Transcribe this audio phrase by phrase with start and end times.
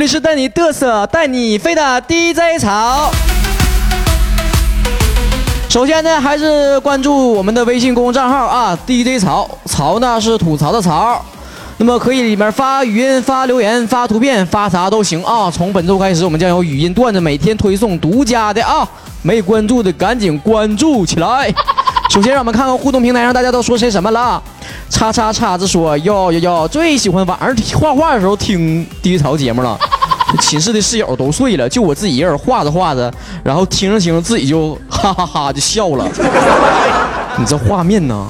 [0.00, 3.10] 这里是带你嘚瑟、带你飞的 DJ 潮。
[5.68, 11.22] 首先呢，还是关注我们的微信公众账号啊，DJ 潮，潮呢是吐槽的潮。
[11.76, 15.50] 那么可以里面发语音、发留言、发图片、发啥都行啊。
[15.50, 18.88] 从本周开始，我们将有语音段子每天推送独家的啊，
[19.20, 21.52] 没关注的赶紧关注起来。
[22.08, 24.42] 首先让我们看看互动平台上大家都说些什么了。
[24.88, 29.78] 叉叉叉子说哟哟哟，最喜欢晚上画画的时候听低潮节目了。
[30.38, 33.12] 寝室的室友都睡了，就我自己一人画着画着，
[33.42, 36.06] 然后听着听着自己就哈哈哈就笑了。
[37.36, 38.26] 你这画面呢，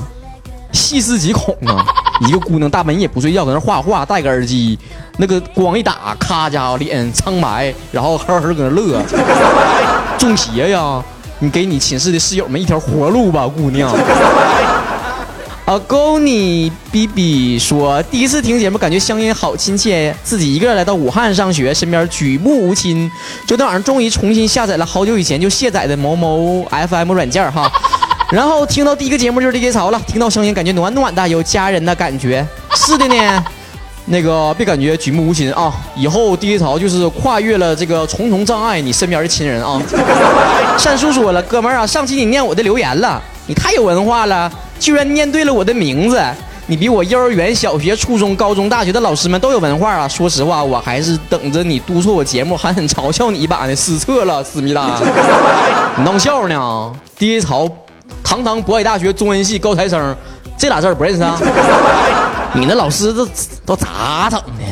[0.72, 1.84] 细思极恐啊！
[2.26, 4.78] 一个姑娘大半夜不睡觉，搁那画画，戴个耳机，
[5.16, 9.02] 那个光一打，咔家伙脸苍白，然后呵呵搁那乐，
[10.18, 11.02] 中邪呀！
[11.38, 13.90] 你给你寝室的室友们一条活路吧，姑娘。
[15.70, 20.12] 啊，勾你比比说，第一次听节目，感觉乡音好亲切。
[20.24, 23.08] 自己一个人来到武汉上学，身边举目无亲。
[23.46, 27.70] 昨天晚上终于重新下载了好久以前就卸载的某某 FM 软件哈。
[28.32, 32.44] 然后听到第一个节目就是《DJ 潮》了，听到声音感觉暖暖的，有家人的感觉。
[32.74, 33.44] 是的呢，
[34.06, 39.80] 那个别感觉举目无亲啊，以后《DJ 潮》就是跨越了这个重重障碍，你身边的亲人啊。
[40.76, 46.20] 善叔说了，哥们儿啊，上期你念我的留言了，你太有文化了，居然念对了我的名字。
[46.66, 50.08] 你比我幼儿园、小学、初中、高中、大学的老师们都有文化啊！
[50.08, 53.74] 说实话，我还是等着你督促我节目，狠狠嘲笑你一把 呢。
[53.74, 55.00] 失策了，思密达，
[55.96, 57.68] 你闹笑呢？DJ 潮。
[58.22, 60.16] 堂堂渤海大学中文系高材生，
[60.56, 61.36] 这俩字儿不认识啊？
[62.54, 63.26] 你那老师都
[63.66, 64.64] 都咋整的？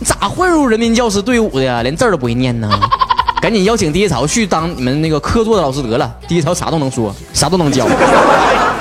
[0.00, 1.82] 你咋混入人民教师队伍的呀？
[1.82, 2.68] 连字儿都不会念呢？
[3.40, 6.12] 赶紧邀请第一潮去当你们那个课座的老师得了。
[6.26, 7.86] 第一潮啥都能说，啥都能教。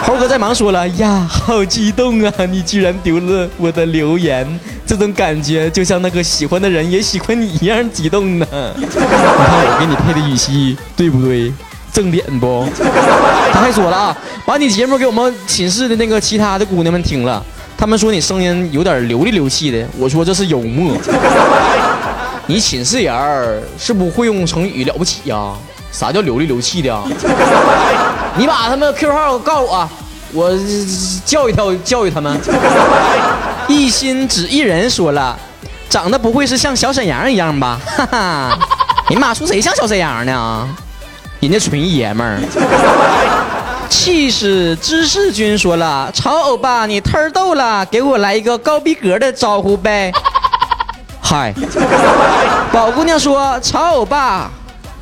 [0.06, 2.32] 猴哥在忙说了呀，好激动啊！
[2.48, 4.48] 你居然丢了我的留言，
[4.86, 8.46] 这种感觉就像那个喜欢的人也喜欢你一样激动呢。
[8.78, 11.52] 你看我给你配的语气对不对？
[11.92, 12.68] 正点不？
[13.52, 17.44] 他还说了啊，把你节目给我们寝室的那个其他的姑娘们听了，
[17.76, 19.88] 他们说你声音有点流里流气的。
[19.98, 20.96] 我说这是幽默。
[22.46, 25.54] 你寝室人儿是不会用成语了不起呀？
[25.98, 27.04] 啥叫流里流气的啊？
[28.36, 29.90] 你把他们 Q 号告诉我，
[30.34, 30.52] 我
[31.26, 32.38] 教育教教育他们。
[33.70, 35.40] 一心只一人说了，
[35.90, 37.80] 长得不会是像小沈阳一样吧？
[37.86, 38.60] 哈哈，
[39.10, 40.68] 你妈说谁像小沈阳呢？
[41.40, 42.42] 人家纯爷们儿，
[43.90, 50.12] 气势知识君说了，潮欧巴你忒逗了，给我来一个高逼格的招呼呗。
[51.22, 51.54] 嗨，
[52.74, 54.52] 宝姑娘说，潮欧巴，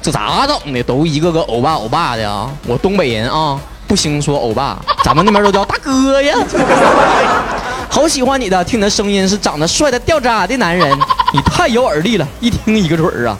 [0.03, 0.83] 这咋整的？
[0.83, 2.51] 都一个个欧巴欧巴的啊！
[2.67, 6.35] 我东北人啊，不兴说欧巴，咱们那边都叫大哥呀。
[7.89, 10.99] 好喜欢你的，听你的声音是长得帅的掉渣的男人。
[11.31, 13.37] 你太有耳力了，一听一个准儿啊！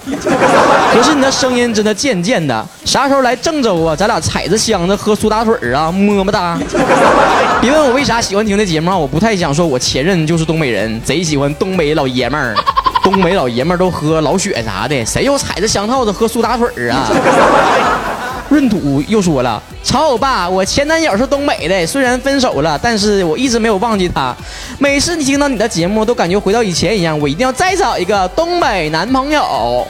[0.93, 3.93] 可是你的声音真的贱贱的，啥时候来郑州啊？
[3.93, 6.57] 咱俩踩着箱子喝苏打水啊，么么哒！
[7.59, 12.55] 别问我为啥喜欢听这节目啊，我不太想说，我前任就是东北人，贼喜欢东北老爷们儿。
[13.03, 17.05] 东北老爷们都喝老雪啥的，谁又踩着香套子喝苏打水啊？
[18.49, 24.33] 闰土又说了：“曹欧巴，我前男友是东北的，虽然分手了，但是我一直没有忘记他。
[24.77, 27.19] 每次你听到你的节目，都感觉回到以前一样。
[27.19, 29.85] 我一定要再找一个东北男朋友。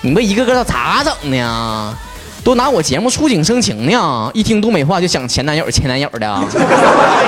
[0.00, 1.96] 你们一个个咋整呢？
[2.42, 4.30] 都拿我节目触景生情呢？
[4.34, 6.38] 一听东北话就想前男友，前男友的，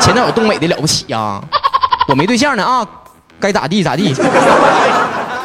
[0.01, 1.41] 前男友东北的了不起呀？
[2.09, 2.87] 我没对象呢啊，
[3.41, 4.15] 该咋地咋地。”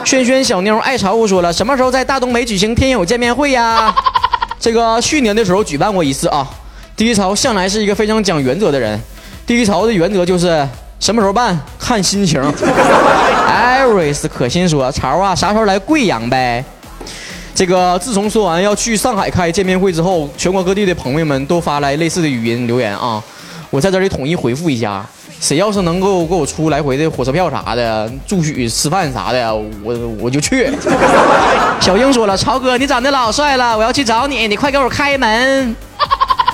[0.06, 3.94] 轩轩小妞爱潮我说了：“什么时候在大东北举行天友见面会呀？”
[4.60, 6.48] 这个去年的时候举办过一次啊。
[6.96, 9.00] 第一潮向来是一个非常讲原则的人，
[9.46, 10.68] 第一潮的原则就是
[11.00, 12.42] 什么时候办看心情。
[13.48, 16.64] 艾瑞斯可心说：“潮啊，啥时候来贵阳呗？”
[17.56, 23.22] 这个自从说完要去上海开见面会之后，全国各地的朋友们都发来类似的语音留言啊，
[23.70, 25.06] 我在这里统一回复一下。
[25.40, 30.70] 谁要是能够给我出来回的火车票啥的，住宿吃饭啥的，我我就去。
[31.80, 35.76] 小英说了：“超哥，你长得老帅了，我要去找你，你快给我开门。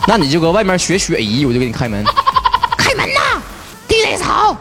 [0.07, 2.05] 那你就搁外面学雪姨，我就给你开门。
[2.77, 3.41] 开门呐
[3.87, 4.55] ，DJ 潮，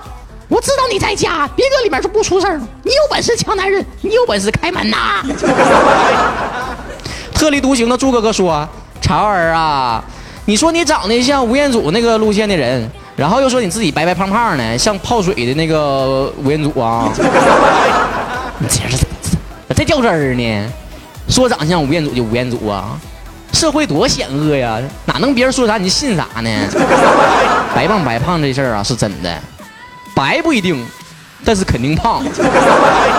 [0.48, 2.58] 我知道你在家，别搁里面说不出声。
[2.82, 5.22] 你有本事抢男人，你有本事开门呐。
[7.34, 8.66] 特立独行的朱哥哥说
[9.02, 10.02] ：“潮儿啊，
[10.46, 17.08] 你说你长得像吴彦祖那个路线的人。”然后又说你自己白白胖胖的，像泡水的那个吴彦祖啊！
[18.58, 19.04] 你这是
[19.68, 20.68] 咋这掉汁儿呢？
[21.28, 22.98] 说长相吴彦祖就吴彦祖啊？
[23.52, 24.80] 社会多险恶呀！
[25.06, 26.50] 哪能别人说啥你就信啥呢？
[27.74, 29.38] 白胖白胖这事儿啊是真的，
[30.14, 30.84] 白不一定，
[31.44, 32.20] 但是肯定胖。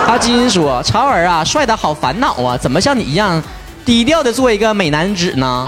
[0.06, 3.42] 阿金说：“曹儿啊，帅的好烦恼啊，怎么像你一样
[3.84, 5.66] 低调的做一个美男子呢？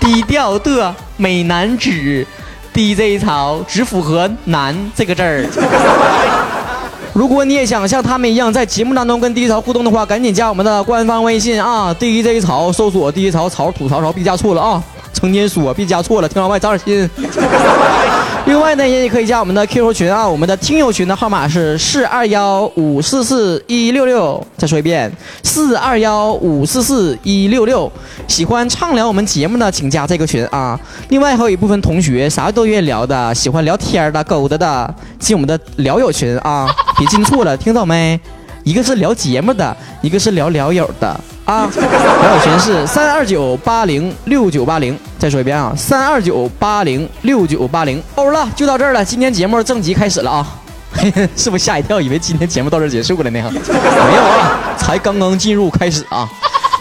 [0.00, 2.26] 低调的美男子
[2.76, 5.46] ，DJ 潮只符合‘男’这个字儿。
[7.14, 14.82] ”如果你也想像他们一样在节目当中跟 DJ 潮互动的话，赶紧加我们的官方微信啊！DJ 潮搜索 DJ 潮潮吐槽槽别加错了啊！
[15.14, 17.10] 成天说别加错了，听老外长点心。
[18.66, 24.44] 另外呢，也可以加我们的 QQ 群啊，我们的听友群的号码是四二幺五四四一六六。
[24.56, 25.08] 再说一遍，
[25.44, 27.88] 四二幺五四四一六六。
[28.26, 30.76] 喜欢畅聊我们节目的，请加这个群啊。
[31.10, 36.68] 另外还有一部分同学啥都愿意聊的，喜欢聊天的、勾搭的，进我们的聊友群啊。
[36.98, 38.18] 别进错了，听到没？
[38.64, 41.20] 一个是聊节目的，一个是聊聊友的。
[41.46, 48.02] 啊，聊友群是三二九八零六九八零，再说一遍啊，三二九八零六九八零。
[48.16, 50.44] 欧了，就到这儿了，今天节目正集开始了啊，
[51.36, 53.40] 是不是吓一跳，以为今天节目到这儿结束了呢？
[53.52, 56.28] 没有啊，才刚刚进入开始啊。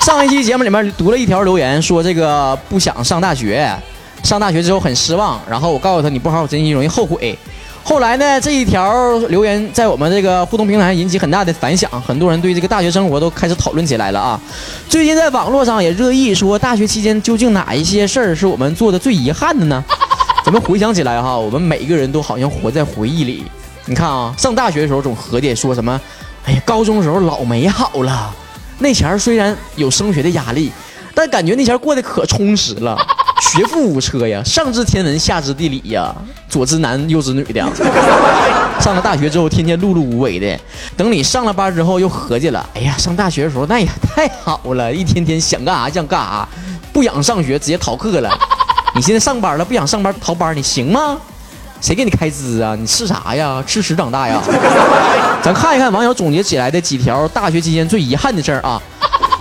[0.01, 3.71] 上一期节目里面读了一条留言，说这个不想上大学，
[4.23, 7.38] 上大学之后很失望，然后我告诉他，你不好好珍惜容易后悔。
[7.88, 14.42] 后来呢，这一条留言在我们这个互动平台引起很大的反响，很多人对这个大学生活都开始讨论起来了啊。
[14.90, 19.86] 最近在网络上也热议说，大学期间究竟哪一些事儿是我们做的最遗憾的呢？
[20.44, 23.46] 咱们回想起来哈，我们每一个人都好像活在回忆里。
[23.86, 26.02] 你看啊，上大学的时候总合计说什么，
[26.46, 28.34] 哎呀，高中的时候老美好了，
[28.80, 30.72] 那前儿虽然有升学的压力，
[31.14, 32.98] 但感觉那前儿过得可充实了。
[33.42, 36.14] 学富五车呀，上知天文，下知地理呀，
[36.50, 37.62] 左知男，右知女的。
[38.80, 40.60] 上了大学之后，天天碌碌无为的。
[40.98, 46.48] 等你上了班之后，又合计了，哎呀，上大学的时候那也 太好了，一天天想干啥想干啥，
[46.92, 48.30] 不想上学直接逃课了。
[48.96, 51.18] 你现在上班了，不想上班逃班，你行吗？
[51.82, 52.76] 谁给你开支啊？
[52.80, 53.64] 你吃啥呀？
[53.68, 54.42] 吃屎长大呀？
[55.44, 58.82] 咱看一看网友总结起来的几条大学期间最遗憾的事儿啊。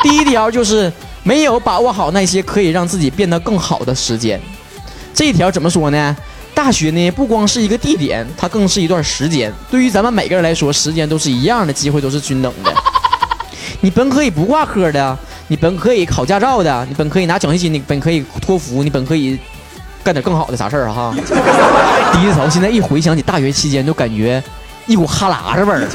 [0.02, 0.92] 第一条就是。
[1.24, 4.40] 没有把握好那些可以让自己变得更好的时间，
[5.12, 6.16] 这一条怎么说呢？
[6.54, 9.52] 大学呢不光是一个地点，它更是一段时间。
[9.68, 12.72] 对于咱们每个人来说，时间都是一样的，机会都是均等的。
[13.80, 15.18] 你本可以不挂科的，
[15.48, 19.36] 你本可以考驾照的，你本可以拿奖学金，你本可以托福，你本可以
[20.04, 21.12] 干点更好的啥事儿哈。
[22.12, 24.40] 第一次，现在一回想起大学期间，就感觉
[24.86, 25.88] 一股哈喇子味儿。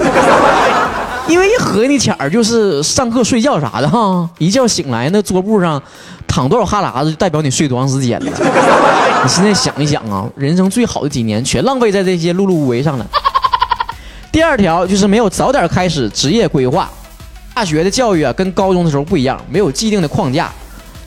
[1.29, 5.81] 因为一合计钱儿就是上课睡觉啥的哈， 一觉醒来那桌布上
[6.27, 8.31] 躺多少哈喇子，就代表你睡多长时间了。
[9.23, 13.05] 你现在想一想啊，人生最好的几年全浪费在这些碌碌无为上了。
[14.31, 16.89] 第二条就是没有早点开始职业规划。
[17.53, 20.49] 大学的教育啊，跟高中的时候不一样，没有既定的框架，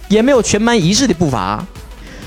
[0.08, 1.64] 也没有全班一致的步伐。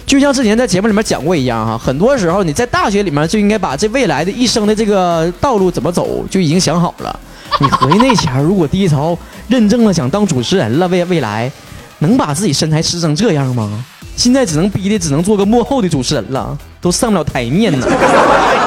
[0.07, 7.19] 就像之前在节目里面讲过一样哈，很多时候你在大学里面就应该把这未来的一生的这个道路怎么走就已经想好了。
[7.62, 9.18] 你合计那前儿，如果第一槽
[9.48, 11.52] 认证了想当主持人了，未未来
[12.00, 13.84] 能把自己身材吃成这样吗？
[14.18, 17.88] 现在只能逼的只能做个幕后的主持人了，都上不了台面呢。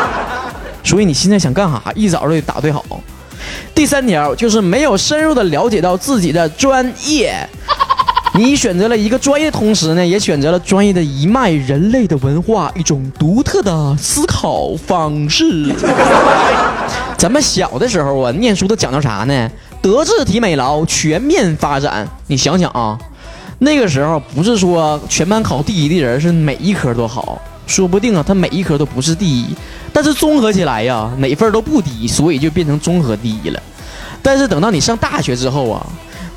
[0.84, 2.84] 所以你现在想干啥，一早就得打对好。
[3.74, 7.34] 第三条就是没有深入的了解到自己的专业。
[8.34, 15.74] 你选择了一个专业，同时呢，也选择了专业的一脉人类的文化，一种独特的思考方式。
[17.18, 19.50] 咱们小的时候啊，念书都讲究啥呢？
[19.82, 22.08] 德智体美劳全面发展。
[22.28, 22.96] 你想想啊，
[23.58, 29.46] 那个时候不是说全班考第一的人是每一科都好，说不定啊，他每一科都不是第一，
[29.92, 33.60] 但是综合起来呀，哪分都不低，所以就变成综合第一了。
[34.22, 35.84] 但是等到你上大学之后啊，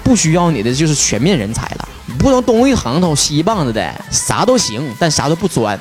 [0.03, 1.88] 不需要你的就是全面人才了。
[2.17, 5.79] 不能东一榔头西一棒子的，啥都行，但啥都不专。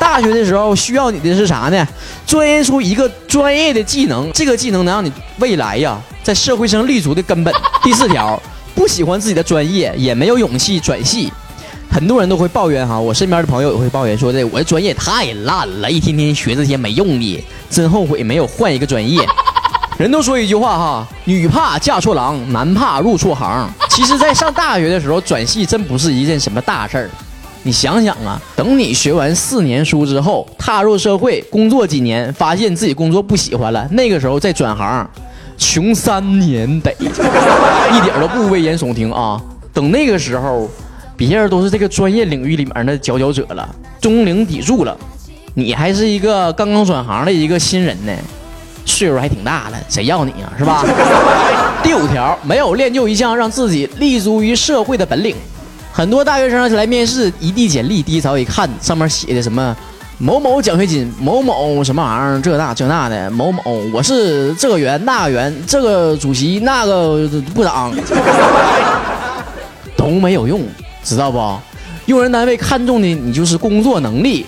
[0.00, 1.86] 大学的时候需要你的是啥呢？
[2.26, 7.54] 钻研出一个专业的技能，这个技能能让你未来呀在社会上立足的根本。
[7.84, 8.40] 第四条，
[8.74, 11.30] 不喜欢自己的专业，也没有勇气转系。
[11.92, 19.24] 很多人都会抱怨哈，我身边的朋友也会抱怨说这我的专业太烂了，一天天学这些没用的，真后悔没有换一个专业。
[19.98, 23.70] 人都说一句话哈，女怕嫁错郎，男怕入错行。
[23.90, 27.10] 其实，在上大学的时候转系真不是一件什么大事儿。
[27.62, 35.08] 你想想啊，等你学完四年书之后，踏入社会工作几年，发现自己工作不喜欢了，那个时候再转行，
[35.58, 39.40] 穷三年得， 一点都不危言耸听啊。
[39.74, 40.68] 等那个时候，
[41.16, 43.68] 别人都是这个专业领域里面的佼佼者了，
[44.00, 44.96] 中流砥柱了，
[45.52, 48.12] 你还是一个刚刚转行的一个新人呢。
[48.86, 50.50] 岁数还挺大了，谁要你啊？
[50.58, 50.82] 是吧？
[51.84, 55.36] 第五条，没有练就一项让自己立足于社会的本领。
[55.92, 59.76] 很多大学生来面试，一递简历，第一条一看，上面写的什么
[60.18, 67.92] 某某奖学金，某某什么玩意儿，这那这那的，某某，我是这个员那个员，这个主席那个部长，
[69.96, 70.62] 都没有用，
[71.02, 71.58] 知道不？
[72.06, 74.46] 用人单位看重的你就是工作能力，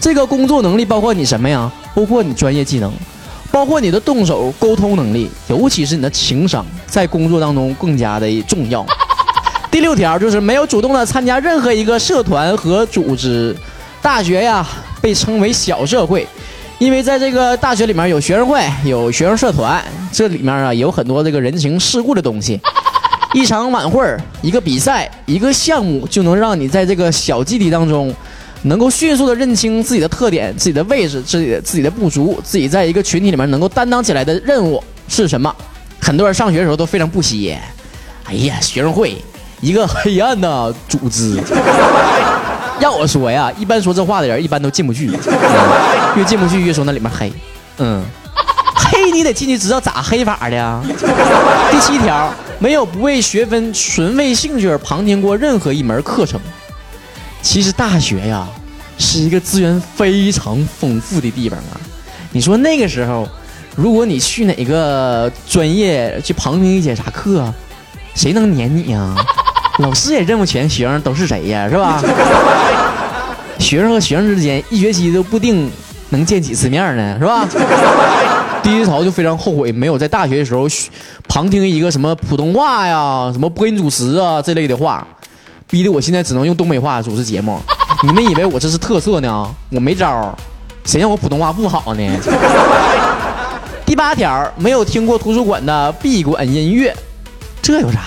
[0.00, 1.70] 这个工作能力包括你什么呀？
[1.94, 2.92] 包括你专业技能，
[3.50, 8.86] 包括你的动手沟通能力，尤其是你的情商，在工作当中更加的重要。
[9.76, 13.54] 第六条就是没有主动的参加任何一个社团和组织。
[14.00, 14.66] 大学呀，
[15.02, 16.26] 被称为小社会，
[16.78, 22.58] 因为在这个大学里面有学生会，有学生社团，这里面啊有很多这个人情世故的东西。
[23.34, 24.02] 一场晚会
[24.40, 28.10] 一个比赛，一个项目，就能让你在这个小集体当中，
[28.62, 35.54] 能够迅速的认清自己的特点、自己的位置、自己的自己的不足，自己在一个群体里面能够担当起来的任务是什么？
[36.00, 37.60] 很多人上学的时候都非常不屑，
[38.24, 39.14] 哎呀，学生会，
[39.60, 41.40] 一个黑暗的组织。
[42.78, 45.10] 要我说呀，一般说这话的人一般都进不去，
[46.14, 47.32] 越进不去越说那里面黑。
[47.78, 48.04] 嗯，
[48.74, 50.82] 黑你得进去知道咋黑法的。
[51.72, 56.38] 第七条，没有不为学分、纯为兴趣而旁听过任何一门课程。
[57.40, 58.46] 其实大学呀，
[58.98, 61.80] 是一个资源非常丰富的地方啊。
[62.30, 63.26] 你说那个时候，
[63.74, 67.50] 如果你去哪个专业去旁听一节啥课，
[68.14, 69.14] 谁能撵你呀？
[69.78, 72.02] 老师也认不全学生都是谁呀，是吧？
[73.58, 75.70] 学生和学生之间一学期都不定
[76.10, 77.46] 能见几次面呢，是吧？
[78.62, 80.66] 第一槽就非常后悔没有在大学的时候
[81.28, 85.06] 旁听一个什么普通话呀、什么播音主持啊这类的话，
[85.68, 87.60] 逼得我现在只能用东北话主持节目。
[88.02, 89.48] 你们以为我这是特色呢？
[89.70, 90.36] 我没招
[90.84, 92.02] 谁让我普通话不好呢？
[93.84, 96.94] 第八条，没有听过图书馆的闭馆音乐。
[97.66, 97.98] 这有啥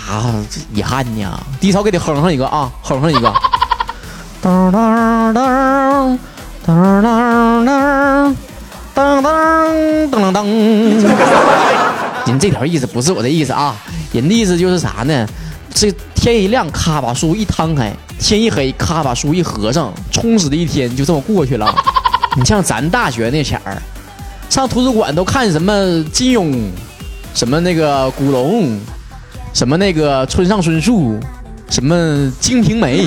[0.74, 1.38] 遗憾呢？
[1.60, 3.28] 低潮给你哼上一个啊，哼上一个。
[4.42, 6.18] 噔噔噔
[6.66, 9.22] 噔噔噔噔
[10.10, 10.46] 噔噔噔。
[12.26, 13.76] 人这条意思不是我的意思啊，
[14.14, 15.28] 人的意思就是啥呢？
[15.74, 21.76] 这天一亮，咔把书一摊开；天一黑，咔把书一合上，充实的一天就这么过去了。
[22.38, 23.78] 你像咱大学那前儿，
[24.50, 26.70] 上图书馆都看什么金庸，
[27.34, 28.80] 什么那个古龙。
[29.54, 31.20] 什么那个村上春树，
[31.70, 31.96] 什么
[32.40, 33.06] 《金瓶梅》。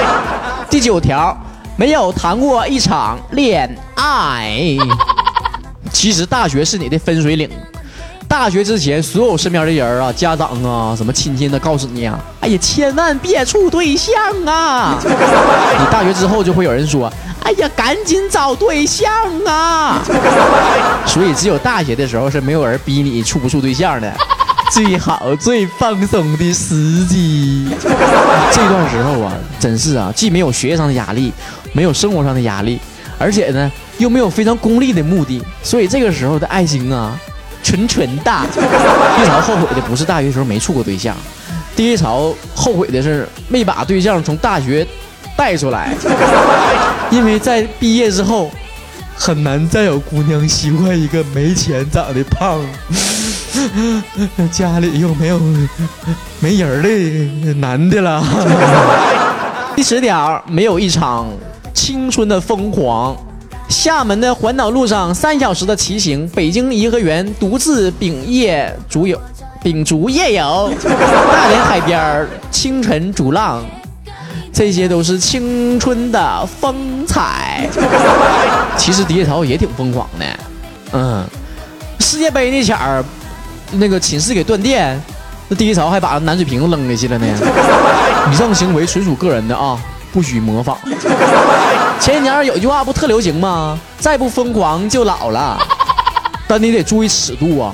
[0.68, 1.36] 第九条，
[1.76, 4.76] 没有谈过一场恋爱。
[5.92, 7.48] 其实大学是你的分水岭。
[8.28, 14.14] 大学之前，所有身边的人啊，家长啊，什么亲戚的，告诉你啊，哎呀，千万别处对象
[14.46, 14.96] 啊。
[15.02, 17.12] 你大学之后，就会有人说，
[17.42, 19.10] 哎呀，赶紧找对象
[19.44, 20.00] 啊。
[21.04, 24.12] 所以，只有大学的时候是没有人逼你处不处对象的。
[24.70, 27.68] 最好最放松的时机，
[28.52, 31.32] 这段时候啊，真是啊，既没有学业上的压力，
[31.72, 32.80] 没有生活上的压力，
[33.18, 37.18] 而且呢，又没有非常功利的目的，所以这个时候的爱情啊，
[37.64, 38.32] 纯纯的。
[39.16, 41.16] 第一潮后悔的不是大学时候没处过对象，
[41.74, 44.86] 第一潮后悔的是没把对象从大学
[45.36, 45.92] 带出来，
[47.10, 48.52] 因为在毕业之后，
[49.16, 52.60] 很难再有姑娘喜欢一个没钱、长得胖。
[54.52, 55.40] 家里又没有
[56.40, 58.22] 没人的男的了。
[59.76, 61.26] 第十条，没有一场
[61.72, 63.16] 青春的疯狂。
[63.68, 69.18] 厦门的环岛路上三小时的骑行，北京颐和园独自秉夜竹游，
[69.62, 73.64] 秉烛夜游，大连海边清晨逐浪，
[74.52, 77.68] 这些都是青春的风采。
[78.76, 80.26] 其实迪潮也挺疯狂的，
[80.92, 81.24] 嗯，
[82.00, 83.04] 世界杯那前儿。
[83.72, 85.00] 那个寝室给断电，
[85.48, 87.26] 那第一潮还把暖水瓶扔下去了呢。
[88.30, 89.78] 以上行为纯属个人的啊，
[90.12, 90.76] 不许模仿。
[92.00, 93.78] 前几年有一句话不特流行吗？
[93.98, 95.58] 再不疯狂就老了。
[96.46, 97.72] 但你得注意尺度啊，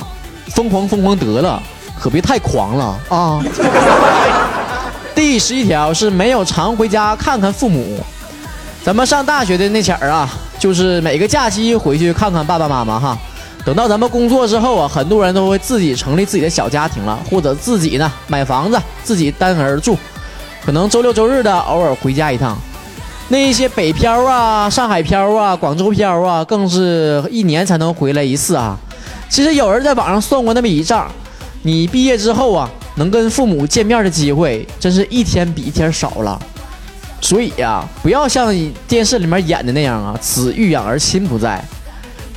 [0.54, 1.62] 疯狂疯狂得了，
[2.00, 3.40] 可别太狂了啊。
[5.14, 7.98] 第十一条是没有常回家看看父母。
[8.84, 13.18] 咱们上大学的那前儿啊，就是每个假期回去看看爸爸妈妈哈。
[13.66, 19.98] 等到咱们工作之后啊，很多人都会自己成立自己的小家庭了，或者自己呢买房子，自己单人住，
[20.64, 22.56] 可能周六周日的偶尔回家一趟。
[23.26, 28.78] 那一些北漂啊、上海漂啊、广州漂啊，更是一年才能回来一次啊。
[29.28, 31.10] 其实有人在网上算过那么一账，
[31.62, 36.40] 你毕业之后啊，能跟父母见面的机会，真是一天比一天少了。
[37.20, 38.54] 所以呀，不要像
[38.86, 41.60] 电视里面演的那样啊，子欲养而亲不在。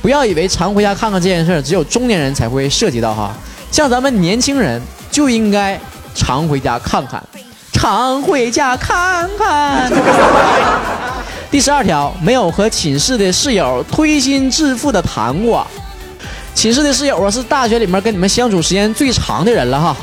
[0.02, 3.32] 不要以为常回家看看这件事儿只有中年人才会涉及到哈，
[3.70, 4.80] 像咱们年轻人
[5.10, 5.78] 就应该
[6.14, 7.22] 常回家看看，
[7.72, 9.92] 常回家看看。
[11.50, 15.66] 第十二条，没有和寝室的室友推心置腹的谈过。
[16.54, 19.96] 寝室的室友啊，是大学里面跟你们相处时间最长的人了哈。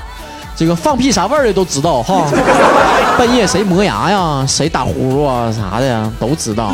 [0.55, 2.25] 这个放屁啥味儿的都知道哈，
[3.17, 6.73] 半夜谁磨牙呀，谁打呼噜啊啥的呀都知道。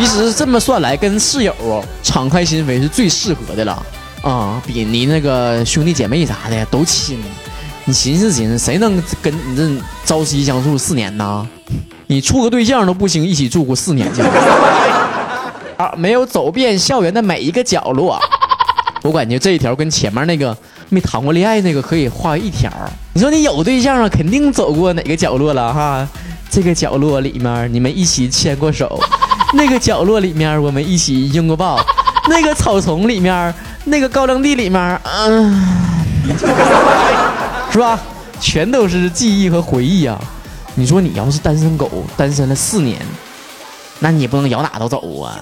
[0.00, 1.54] 其实这么算来，跟室友
[2.02, 3.86] 敞开心扉是最适合的了
[4.22, 7.22] 啊，比你那个兄弟姐妹啥的都亲。
[7.84, 9.68] 你寻思寻思，谁能跟你这
[10.06, 11.46] 朝夕相处四年呢？
[12.06, 14.22] 你处个对象都不行，一起住过四年去。
[15.76, 18.18] 啊，没有走遍校园的每一个角落。
[19.02, 20.56] 我感觉这一条跟前面那个
[20.88, 22.72] 没谈过恋爱那个可以画一条。
[23.12, 26.08] 你说你有对象了，肯定走过哪个角落了哈？
[26.48, 28.98] 这个角落里面你们一起牵过手，
[29.52, 31.78] 那个角落里面我们一起拥过抱，
[32.28, 33.54] 那个草丛里面，
[33.84, 35.62] 那个高粱地里面，嗯，
[37.70, 37.98] 是吧？
[38.40, 40.18] 全都是记忆和回忆啊！
[40.74, 42.98] 你说你要是单身狗，单身了四年，
[43.98, 45.36] 那你也不能摇哪都走啊！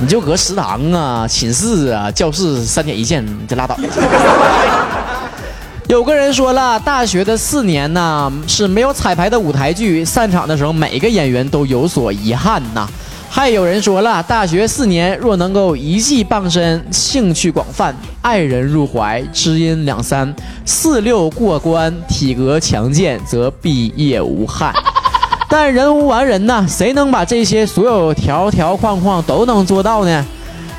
[0.00, 3.76] 你就搁食堂啊、寝室啊、教室三点一线，你就拉倒。
[5.88, 12.86] 有个人说了，大学的四年呢是没有彩排的舞台剧，散场的时候每个演员都有所遗憾呐。
[13.30, 20.32] 还有人说了，大学四年若能够一技傍身，兴趣广泛，爱人入怀，知音两三，
[20.66, 24.70] 四六过关，体格强健，则毕业无憾。
[25.48, 30.22] 但人无完人呐，谁能把这些所有条条框框都能做到呢？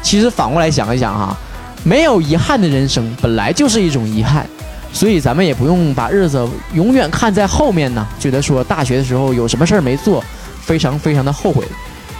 [0.04, 1.36] 其实反过来想一想哈，
[1.84, 4.46] 没有遗憾的人生本来就是一种遗憾，
[4.92, 10.24] 所以咱们也不用把日子永远看在后面呢，觉得说大学的时候有什么事儿没做，
[10.62, 11.64] 非常非常的后悔，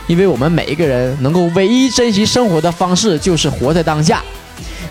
[0.08, 4.22] 因为我们每一个人能够唯一珍惜生活的方式就是活在当下。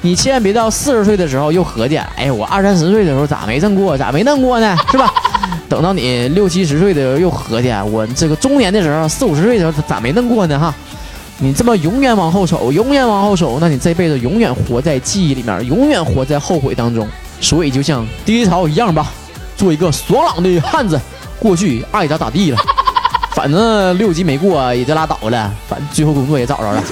[0.00, 4.76] 你千万别到四十岁的时候又合计，哎，我二三十岁的时候咋没挣过，咋没弄过呢？
[4.90, 5.12] 是吧？
[5.68, 10.58] 等到你六七十岁的时候又合计，我这个中年的时候四五十岁的时候咋没弄过呢？
[10.58, 10.74] 哈，
[11.38, 17.06] 你这么永远往后瞅，永远往后瞅，那你这辈子永远活在记忆里面，永远活在后悔当中。
[17.40, 19.06] 所以就像低潮一样吧，
[19.56, 21.00] 做一个爽朗的汉子，
[21.38, 22.58] 过去爱咋咋地了。
[23.34, 26.82] 反正六级没过也就拉倒了，反正最后工作也找着了。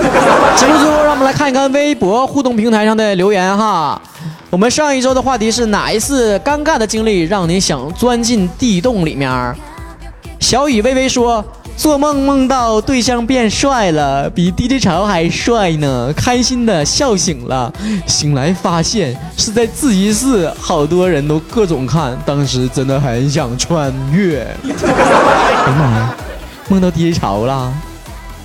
[0.56, 4.00] 节目最后，让我们来看一看微博互动平台上的留言哈。
[4.48, 9.56] 我们上一周的话题是哪一次尴尬的经历让你想钻进地洞里面？
[10.38, 11.44] 小雨微微说：
[11.76, 17.72] 做梦梦到对象变帅了，比 DJ 潮还帅呢，开心的笑醒了。
[18.06, 24.48] 醒来发现是在自习室，好多人都各种看，当时真的很想穿越。
[24.64, 26.16] 哎呀妈呀！
[26.68, 27.72] 梦到 DJ 潮了，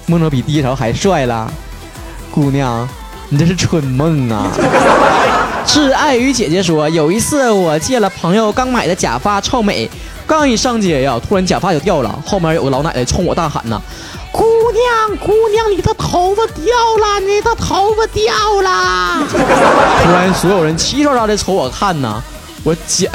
[0.06, 1.52] 梦到比 DJ 潮还帅了，
[2.30, 2.88] 姑娘，
[3.30, 4.52] 你这是春梦啊！
[5.66, 9.90] 是爱与姐姐说，有一次我借了朋友刚买的假发，臭美，
[10.28, 13.82] 刚一上街呀，突然假发就掉了，后面有个老奶奶冲我大喊呐
[14.32, 19.26] ：“姑娘，姑娘，你的头发掉了，你的头发掉了！”
[20.04, 22.22] 突然所有人齐刷刷的瞅我看呐，
[22.64, 23.10] 我捡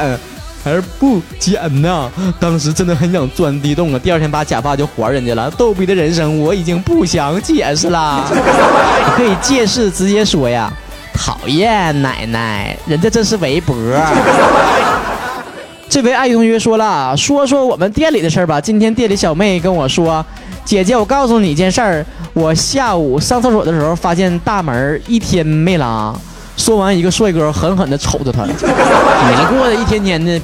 [0.65, 2.11] 还是不捡呢？
[2.41, 3.99] 当时真的很想钻地洞啊！
[4.03, 5.51] 第二天把假发就还人家了。
[5.53, 8.25] 逗逼的人生我已经不想解释了，
[9.15, 10.73] 可以借势直接说呀。
[11.17, 13.75] 讨厌奶奶，人家这是围脖。
[15.89, 18.61] 这位爱同学说了，说说我们店里的事儿吧。
[18.61, 20.25] 今天店里小妹跟我说，
[20.65, 26.15] 姐姐，我告诉你一件事儿，我下午上厕所的时候发现大门一天没拉。
[26.57, 30.41] 说完，一个帅哥狠狠地瞅着他， 你这过的一天天的，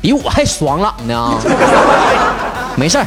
[0.00, 1.34] 比我还爽朗呢。
[2.76, 3.06] 没事儿，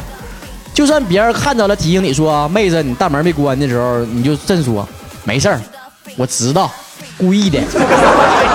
[0.74, 4.86] 就算别人看着了提醒你说，妹子，你大门没关的时候，你就真说，
[5.24, 5.60] 没事儿，
[6.16, 6.70] 我知道。
[7.20, 7.60] 故意的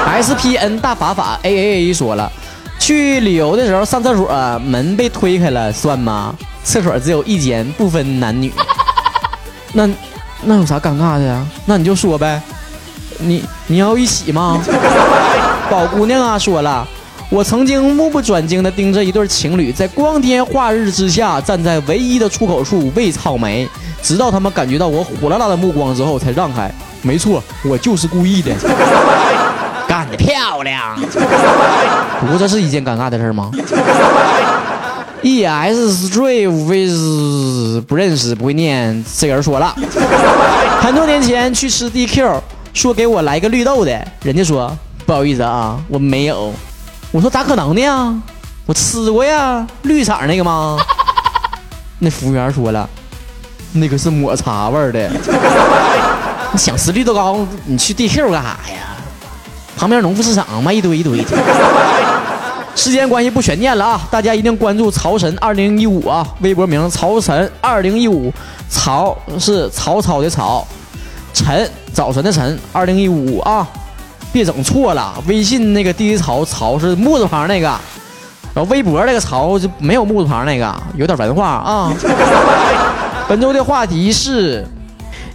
[0.07, 2.31] ，S P N 大法法 A A A 说了，
[2.79, 4.27] 去旅游的时候上厕所
[4.65, 6.35] 门被推开了，算吗？
[6.63, 8.51] 厕所只有一间，不分男女。
[9.73, 9.87] 那
[10.43, 11.45] 那有啥尴尬的呀？
[11.67, 12.41] 那你就说呗，
[13.19, 14.59] 你你要一起吗？
[15.69, 16.87] 宝姑娘啊，说了，
[17.29, 23.69] 我曾经目不转睛地盯着一对情侣在光天化日之下站在唯一的出口处喂草莓，
[24.01, 26.71] 直到他们感觉到我火辣辣的目光之后才让开。
[27.05, 28.51] 没错，我就是故意的。
[29.87, 30.99] 干得漂亮！
[32.19, 33.51] 不过这是一件尴尬的事吗
[35.21, 39.05] ？E S Strive with 不认识，不会念。
[39.17, 39.75] 这个人说了，
[40.81, 42.41] 很多年前去吃 D Q，
[42.73, 43.91] 说给我来个绿豆的，
[44.23, 46.51] 人家说不好意思啊，我没有。
[47.11, 48.23] 我说咋可能呢？
[48.65, 50.79] 我吃过呀，绿色那个吗？
[51.99, 52.89] 那服务员说了，
[53.73, 55.11] 那个是抹茶味的。
[56.57, 58.95] 想吃绿豆糕，你去 DQ 干啥呀？
[59.77, 61.37] 旁边农夫市场卖一堆一堆的。
[62.75, 68.31] 时间关系不悬念了啊，大家一定关注曹神二零一五啊，微博名曹神二零一五，
[68.69, 70.65] 曹是曹操的曹，
[71.33, 73.65] 晨早晨的晨，二零一五啊，
[74.33, 77.67] 别整错了，微信那个第一曹曹是木字旁那个，
[78.53, 81.93] 然后微博那个曹就没有木字旁那个，有点文化啊。
[83.27, 84.65] 本周的话题是。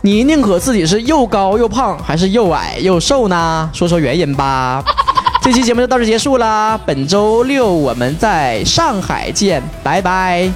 [0.02, 3.68] 你宁可自己是又高又胖，还是又矮又瘦呢？
[3.72, 4.82] 说说原因吧。
[5.42, 10.50] 这期节目就到这结束啦，本周六我们在上海见，拜拜。